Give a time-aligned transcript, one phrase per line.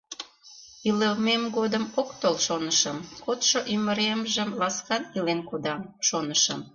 [0.87, 6.61] Илымем годым ок тол, шонышым, кодшо ӱмыремжым ласкан илен кодам, шонышым.